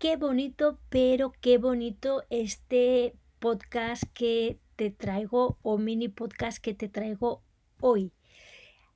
Qué 0.00 0.16
bonito, 0.16 0.80
pero 0.88 1.34
qué 1.42 1.58
bonito 1.58 2.24
este 2.30 3.12
podcast 3.38 4.04
que 4.14 4.58
te 4.76 4.88
traigo 4.90 5.58
o 5.60 5.76
mini 5.76 6.08
podcast 6.08 6.56
que 6.56 6.72
te 6.72 6.88
traigo 6.88 7.42
hoy. 7.82 8.10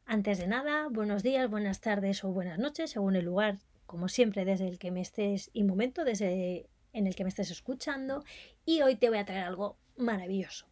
Antes 0.07 0.39
de 0.39 0.47
nada, 0.47 0.89
buenos 0.89 1.23
días, 1.23 1.51
buenas 1.51 1.83
tardes 1.83 2.25
o 2.25 2.33
buenas 2.33 2.59
noches, 2.59 2.93
según 2.93 3.17
el 3.17 3.27
lugar, 3.27 3.59
como 3.85 4.09
siempre, 4.09 4.47
desde 4.47 4.67
el 4.67 4.79
que 4.79 4.91
me 4.91 5.03
estés 5.03 5.51
y 5.53 5.65
momento, 5.65 6.05
desde 6.05 6.71
en 6.95 7.07
el 7.07 7.15
que 7.15 7.25
me 7.25 7.29
estés 7.29 7.51
escuchando. 7.51 8.25
Y 8.65 8.81
hoy 8.81 8.97
te 8.97 9.11
voy 9.11 9.19
a 9.19 9.27
traer 9.27 9.45
algo 9.45 9.77
maravilloso. 9.99 10.71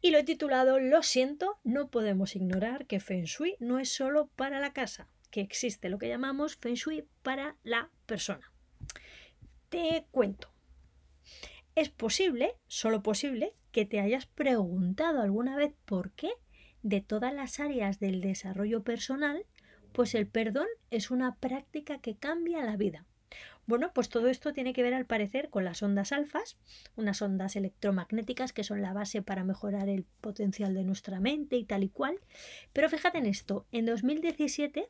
Y 0.00 0.10
lo 0.10 0.18
he 0.18 0.24
titulado 0.24 0.80
Lo 0.80 1.04
siento, 1.04 1.60
no 1.62 1.90
podemos 1.90 2.34
ignorar 2.34 2.86
que 2.86 2.98
Feng 2.98 3.26
Shui 3.26 3.54
no 3.60 3.78
es 3.78 3.88
solo 3.88 4.32
para 4.34 4.58
la 4.58 4.72
casa, 4.72 5.08
que 5.30 5.42
existe 5.42 5.90
lo 5.90 5.98
que 5.98 6.08
llamamos 6.08 6.56
Feng 6.56 6.74
Shui 6.74 7.06
para 7.22 7.56
la 7.62 7.92
persona. 8.04 8.52
Te 9.68 10.06
cuento. 10.10 10.48
Es 11.74 11.90
posible, 11.90 12.54
solo 12.66 13.02
posible, 13.02 13.54
que 13.70 13.84
te 13.84 14.00
hayas 14.00 14.26
preguntado 14.26 15.20
alguna 15.20 15.56
vez 15.56 15.74
por 15.84 16.10
qué 16.12 16.30
de 16.82 17.00
todas 17.02 17.34
las 17.34 17.60
áreas 17.60 18.00
del 18.00 18.20
desarrollo 18.20 18.82
personal, 18.82 19.44
pues 19.92 20.14
el 20.14 20.26
perdón 20.26 20.66
es 20.90 21.10
una 21.10 21.36
práctica 21.36 21.98
que 21.98 22.16
cambia 22.16 22.64
la 22.64 22.76
vida. 22.76 23.04
Bueno, 23.66 23.92
pues 23.92 24.08
todo 24.08 24.28
esto 24.28 24.54
tiene 24.54 24.72
que 24.72 24.82
ver 24.82 24.94
al 24.94 25.04
parecer 25.04 25.50
con 25.50 25.62
las 25.62 25.82
ondas 25.82 26.12
alfas, 26.12 26.56
unas 26.96 27.20
ondas 27.20 27.54
electromagnéticas 27.54 28.54
que 28.54 28.64
son 28.64 28.80
la 28.80 28.94
base 28.94 29.20
para 29.20 29.44
mejorar 29.44 29.90
el 29.90 30.04
potencial 30.22 30.72
de 30.72 30.84
nuestra 30.84 31.20
mente 31.20 31.56
y 31.56 31.64
tal 31.64 31.84
y 31.84 31.90
cual. 31.90 32.18
Pero 32.72 32.88
fíjate 32.88 33.18
en 33.18 33.26
esto, 33.26 33.66
en 33.70 33.84
2017 33.84 34.88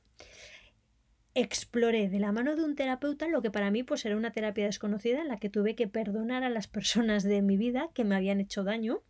exploré 1.40 2.08
de 2.08 2.18
la 2.18 2.32
mano 2.32 2.56
de 2.56 2.64
un 2.64 2.74
terapeuta 2.74 3.28
lo 3.28 3.42
que 3.42 3.50
para 3.50 3.70
mí 3.70 3.82
pues 3.82 4.04
era 4.04 4.16
una 4.16 4.32
terapia 4.32 4.66
desconocida 4.66 5.20
en 5.20 5.28
la 5.28 5.38
que 5.38 5.50
tuve 5.50 5.74
que 5.74 5.88
perdonar 5.88 6.42
a 6.44 6.50
las 6.50 6.66
personas 6.68 7.22
de 7.22 7.42
mi 7.42 7.56
vida 7.56 7.90
que 7.94 8.04
me 8.04 8.16
habían 8.16 8.40
hecho 8.40 8.64
daño, 8.64 9.02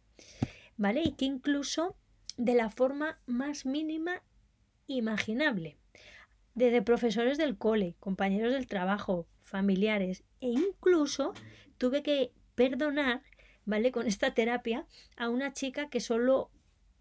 ¿vale? 0.76 1.02
Y 1.04 1.12
que 1.12 1.24
incluso 1.24 1.96
de 2.36 2.54
la 2.54 2.70
forma 2.70 3.20
más 3.26 3.66
mínima 3.66 4.22
imaginable. 4.86 5.76
Desde 6.54 6.82
profesores 6.82 7.38
del 7.38 7.56
cole, 7.56 7.96
compañeros 8.00 8.52
del 8.52 8.66
trabajo, 8.66 9.28
familiares 9.42 10.24
e 10.40 10.48
incluso 10.48 11.34
tuve 11.78 12.02
que 12.02 12.32
perdonar, 12.54 13.22
¿vale? 13.64 13.92
Con 13.92 14.06
esta 14.06 14.34
terapia 14.34 14.86
a 15.16 15.28
una 15.28 15.52
chica 15.52 15.88
que 15.88 16.00
solo 16.00 16.50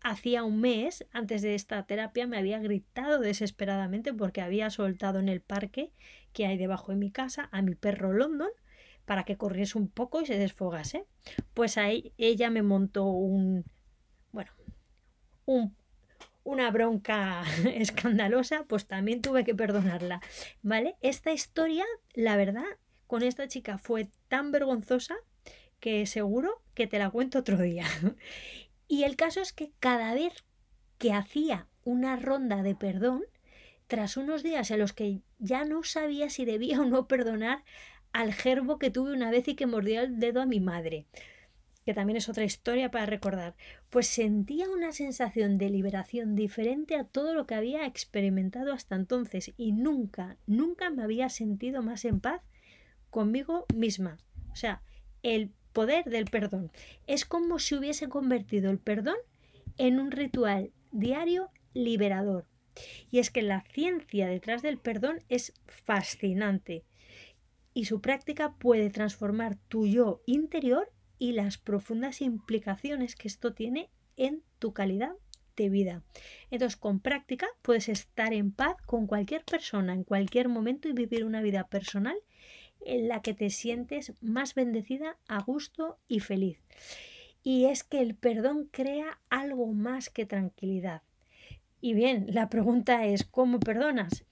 hacía 0.09 0.43
un 0.43 0.61
mes, 0.61 1.05
antes 1.11 1.41
de 1.41 1.55
esta 1.55 1.85
terapia, 1.85 2.27
me 2.27 2.37
había 2.37 2.59
gritado 2.59 3.19
desesperadamente 3.19 4.13
porque 4.13 4.41
había 4.41 4.69
soltado 4.69 5.19
en 5.19 5.29
el 5.29 5.41
parque 5.41 5.91
que 6.33 6.45
hay 6.45 6.57
debajo 6.57 6.91
de 6.91 6.97
mi 6.97 7.11
casa 7.11 7.49
a 7.51 7.61
mi 7.61 7.75
perro 7.75 8.13
London 8.13 8.49
para 9.05 9.23
que 9.23 9.37
corriese 9.37 9.77
un 9.77 9.87
poco 9.87 10.21
y 10.21 10.25
se 10.25 10.37
desfogase. 10.37 11.05
Pues 11.53 11.77
ahí 11.77 12.13
ella 12.17 12.49
me 12.49 12.61
montó 12.61 13.05
un, 13.05 13.65
bueno, 14.31 14.51
un, 15.45 15.75
una 16.43 16.69
bronca 16.71 17.43
escandalosa, 17.73 18.65
pues 18.67 18.85
también 18.85 19.21
tuve 19.21 19.43
que 19.43 19.55
perdonarla, 19.55 20.21
¿vale? 20.61 20.95
Esta 21.01 21.31
historia, 21.31 21.85
la 22.13 22.35
verdad, 22.35 22.65
con 23.07 23.23
esta 23.23 23.47
chica 23.47 23.77
fue 23.77 24.09
tan 24.27 24.51
vergonzosa 24.51 25.15
que 25.79 26.05
seguro 26.05 26.61
que 26.73 26.87
te 26.87 26.99
la 26.99 27.09
cuento 27.09 27.39
otro 27.39 27.57
día. 27.57 27.85
Y 28.87 29.03
el 29.03 29.15
caso 29.15 29.41
es 29.41 29.53
que 29.53 29.71
cada 29.79 30.13
vez 30.13 30.33
que 30.97 31.13
hacía 31.13 31.67
una 31.83 32.15
ronda 32.15 32.63
de 32.63 32.75
perdón, 32.75 33.23
tras 33.87 34.17
unos 34.17 34.43
días 34.43 34.69
en 34.71 34.79
los 34.79 34.93
que 34.93 35.21
ya 35.39 35.65
no 35.65 35.83
sabía 35.83 36.29
si 36.29 36.45
debía 36.45 36.81
o 36.81 36.85
no 36.85 37.07
perdonar 37.07 37.63
al 38.11 38.33
gerbo 38.33 38.79
que 38.79 38.89
tuve 38.89 39.13
una 39.13 39.31
vez 39.31 39.47
y 39.47 39.55
que 39.55 39.67
mordió 39.67 40.01
el 40.01 40.19
dedo 40.19 40.41
a 40.41 40.45
mi 40.45 40.59
madre, 40.59 41.05
que 41.85 41.93
también 41.93 42.17
es 42.17 42.27
otra 42.27 42.43
historia 42.43 42.91
para 42.91 43.05
recordar, 43.05 43.55
pues 43.89 44.07
sentía 44.07 44.69
una 44.69 44.91
sensación 44.91 45.57
de 45.57 45.69
liberación 45.69 46.35
diferente 46.35 46.95
a 46.95 47.05
todo 47.05 47.33
lo 47.33 47.45
que 47.45 47.55
había 47.55 47.85
experimentado 47.85 48.73
hasta 48.73 48.95
entonces 48.95 49.53
y 49.55 49.71
nunca, 49.71 50.37
nunca 50.47 50.89
me 50.89 51.03
había 51.03 51.29
sentido 51.29 51.81
más 51.83 52.03
en 52.03 52.19
paz 52.19 52.41
conmigo 53.09 53.65
misma. 53.73 54.17
O 54.51 54.55
sea, 54.55 54.81
el 55.23 55.53
poder 55.77 56.05
del 56.05 56.25
perdón. 56.25 56.71
Es 57.05 57.23
como 57.23 57.59
si 57.59 57.75
hubiese 57.75 58.09
convertido 58.09 58.71
el 58.71 58.79
perdón 58.79 59.17
en 59.77 59.99
un 59.99 60.09
ritual 60.09 60.71
diario 60.91 61.51
liberador. 61.75 62.47
Y 63.11 63.19
es 63.19 63.29
que 63.29 63.43
la 63.43 63.61
ciencia 63.61 64.27
detrás 64.27 64.63
del 64.63 64.79
perdón 64.79 65.19
es 65.29 65.53
fascinante 65.67 66.83
y 67.75 67.85
su 67.85 68.01
práctica 68.01 68.55
puede 68.55 68.89
transformar 68.89 69.55
tu 69.67 69.85
yo 69.85 70.23
interior 70.25 70.91
y 71.19 71.33
las 71.33 71.59
profundas 71.59 72.21
implicaciones 72.21 73.15
que 73.15 73.27
esto 73.27 73.53
tiene 73.53 73.91
en 74.15 74.41
tu 74.57 74.73
calidad 74.73 75.13
de 75.55 75.69
vida. 75.69 76.01
Entonces, 76.49 76.75
con 76.75 77.01
práctica 77.01 77.45
puedes 77.61 77.87
estar 77.87 78.33
en 78.33 78.51
paz 78.51 78.77
con 78.87 79.05
cualquier 79.05 79.45
persona 79.45 79.93
en 79.93 80.03
cualquier 80.03 80.49
momento 80.49 80.89
y 80.89 80.93
vivir 80.93 81.23
una 81.23 81.43
vida 81.43 81.67
personal 81.67 82.17
en 82.87 83.07
la 83.07 83.21
que 83.21 83.33
te 83.33 83.49
sientes 83.49 84.13
más 84.21 84.55
bendecida, 84.55 85.17
a 85.27 85.41
gusto 85.41 85.97
y 86.07 86.19
feliz. 86.19 86.59
Y 87.43 87.65
es 87.65 87.83
que 87.83 88.01
el 88.01 88.15
perdón 88.15 88.67
crea 88.71 89.19
algo 89.29 89.67
más 89.67 90.09
que 90.09 90.25
tranquilidad. 90.25 91.01
Y 91.79 91.93
bien, 91.93 92.25
la 92.29 92.49
pregunta 92.49 93.05
es, 93.05 93.23
¿cómo 93.23 93.59
perdonas? 93.59 94.25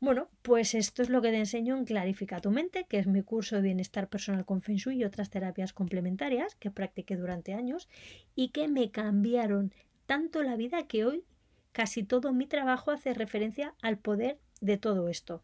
Bueno, 0.00 0.28
pues 0.42 0.74
esto 0.74 1.02
es 1.02 1.10
lo 1.10 1.20
que 1.20 1.30
te 1.30 1.36
enseño 1.38 1.76
en 1.76 1.84
Clarifica 1.84 2.40
tu 2.40 2.50
mente, 2.50 2.86
que 2.88 2.98
es 2.98 3.06
mi 3.06 3.22
curso 3.22 3.56
de 3.56 3.62
bienestar 3.62 4.08
personal 4.08 4.46
con 4.46 4.62
Feng 4.62 4.76
Shui 4.76 4.96
y 4.96 5.04
otras 5.04 5.28
terapias 5.28 5.72
complementarias 5.74 6.54
que 6.54 6.70
practiqué 6.70 7.16
durante 7.16 7.52
años 7.52 7.88
y 8.34 8.48
que 8.48 8.66
me 8.66 8.90
cambiaron 8.90 9.74
tanto 10.06 10.42
la 10.42 10.56
vida 10.56 10.86
que 10.86 11.04
hoy 11.04 11.24
casi 11.72 12.02
todo 12.02 12.32
mi 12.32 12.46
trabajo 12.46 12.90
hace 12.90 13.14
referencia 13.14 13.74
al 13.82 13.98
poder 13.98 14.38
de 14.60 14.78
todo 14.78 15.08
esto. 15.08 15.42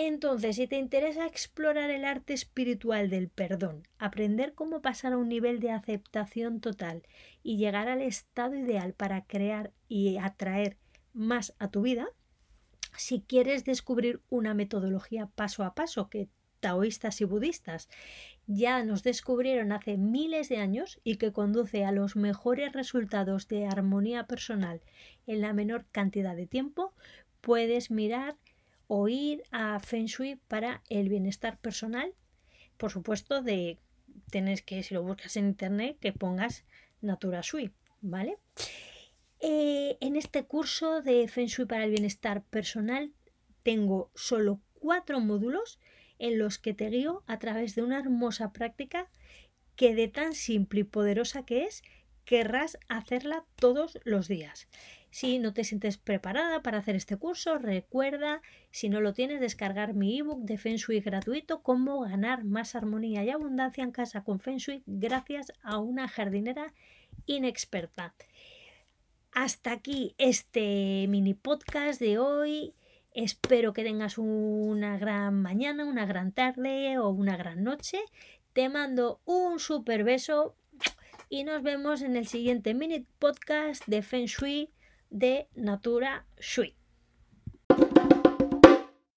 Entonces, 0.00 0.54
si 0.54 0.68
te 0.68 0.78
interesa 0.78 1.26
explorar 1.26 1.90
el 1.90 2.04
arte 2.04 2.32
espiritual 2.32 3.10
del 3.10 3.28
perdón, 3.28 3.82
aprender 3.98 4.54
cómo 4.54 4.80
pasar 4.80 5.12
a 5.12 5.16
un 5.16 5.28
nivel 5.28 5.58
de 5.58 5.72
aceptación 5.72 6.60
total 6.60 7.02
y 7.42 7.56
llegar 7.56 7.88
al 7.88 8.00
estado 8.02 8.54
ideal 8.54 8.92
para 8.92 9.24
crear 9.24 9.72
y 9.88 10.18
atraer 10.18 10.76
más 11.14 11.52
a 11.58 11.72
tu 11.72 11.82
vida, 11.82 12.06
si 12.96 13.22
quieres 13.22 13.64
descubrir 13.64 14.22
una 14.30 14.54
metodología 14.54 15.26
paso 15.34 15.64
a 15.64 15.74
paso 15.74 16.08
que 16.08 16.28
taoístas 16.60 17.20
y 17.20 17.24
budistas 17.24 17.88
ya 18.46 18.84
nos 18.84 19.02
descubrieron 19.02 19.72
hace 19.72 19.96
miles 19.96 20.48
de 20.48 20.58
años 20.58 21.00
y 21.02 21.16
que 21.16 21.32
conduce 21.32 21.84
a 21.84 21.90
los 21.90 22.14
mejores 22.14 22.72
resultados 22.72 23.48
de 23.48 23.66
armonía 23.66 24.28
personal 24.28 24.80
en 25.26 25.40
la 25.40 25.52
menor 25.52 25.86
cantidad 25.90 26.36
de 26.36 26.46
tiempo, 26.46 26.94
puedes 27.40 27.90
mirar 27.90 28.36
o 28.88 29.08
ir 29.08 29.44
a 29.52 29.78
Feng 29.78 30.06
Shui 30.06 30.36
para 30.48 30.82
el 30.88 31.08
bienestar 31.08 31.58
personal. 31.58 32.12
Por 32.76 32.90
supuesto, 32.90 33.42
de 33.42 33.78
tener 34.30 34.64
que, 34.64 34.82
si 34.82 34.94
lo 34.94 35.02
buscas 35.02 35.36
en 35.36 35.46
internet, 35.46 35.96
que 36.00 36.12
pongas 36.12 36.64
Natura 37.00 37.40
Shui, 37.42 37.70
¿vale? 38.00 38.38
Eh, 39.40 39.96
en 40.00 40.16
este 40.16 40.44
curso 40.44 41.00
de 41.02 41.28
Feng 41.28 41.46
Shui 41.46 41.66
para 41.66 41.84
el 41.84 41.90
bienestar 41.90 42.42
personal 42.42 43.12
tengo 43.62 44.10
solo 44.14 44.60
cuatro 44.74 45.20
módulos 45.20 45.78
en 46.18 46.38
los 46.38 46.58
que 46.58 46.74
te 46.74 46.90
guío 46.90 47.22
a 47.26 47.38
través 47.38 47.74
de 47.74 47.82
una 47.82 48.00
hermosa 48.00 48.52
práctica 48.52 49.08
que 49.76 49.94
de 49.94 50.08
tan 50.08 50.32
simple 50.32 50.80
y 50.80 50.84
poderosa 50.84 51.44
que 51.44 51.64
es, 51.64 51.84
querrás 52.28 52.76
hacerla 52.88 53.46
todos 53.56 53.98
los 54.04 54.28
días. 54.28 54.68
Si 55.10 55.38
no 55.38 55.54
te 55.54 55.64
sientes 55.64 55.96
preparada 55.96 56.62
para 56.62 56.76
hacer 56.76 56.94
este 56.94 57.16
curso, 57.16 57.56
recuerda, 57.56 58.42
si 58.70 58.90
no 58.90 59.00
lo 59.00 59.14
tienes, 59.14 59.40
descargar 59.40 59.94
mi 59.94 60.18
ebook 60.18 60.42
de 60.42 60.58
Feng 60.58 60.76
Shui 60.76 61.00
gratuito, 61.00 61.62
cómo 61.62 62.00
ganar 62.00 62.44
más 62.44 62.74
armonía 62.74 63.24
y 63.24 63.30
abundancia 63.30 63.82
en 63.82 63.92
casa 63.92 64.24
con 64.24 64.40
Feng 64.40 64.58
Shui 64.58 64.82
gracias 64.84 65.54
a 65.62 65.78
una 65.78 66.06
jardinera 66.06 66.74
inexperta. 67.24 68.14
Hasta 69.32 69.72
aquí 69.72 70.14
este 70.18 71.06
mini 71.08 71.32
podcast 71.32 71.98
de 71.98 72.18
hoy. 72.18 72.74
Espero 73.14 73.72
que 73.72 73.84
tengas 73.84 74.18
una 74.18 74.98
gran 74.98 75.40
mañana, 75.40 75.86
una 75.86 76.04
gran 76.04 76.32
tarde 76.32 76.98
o 76.98 77.08
una 77.08 77.38
gran 77.38 77.64
noche. 77.64 78.00
Te 78.52 78.68
mando 78.68 79.22
un 79.24 79.58
super 79.60 80.04
beso 80.04 80.54
y 81.28 81.44
nos 81.44 81.62
vemos 81.62 82.02
en 82.02 82.16
el 82.16 82.26
siguiente 82.26 82.74
mini 82.74 83.06
podcast 83.18 83.84
de 83.86 84.02
Feng 84.02 84.26
Shui 84.26 84.70
de 85.10 85.48
Natura 85.54 86.26
Shui. 86.38 86.77